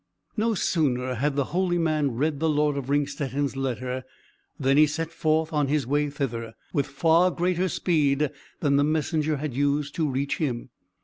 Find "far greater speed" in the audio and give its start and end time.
6.87-8.31